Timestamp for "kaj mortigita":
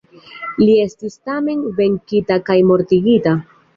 2.49-3.37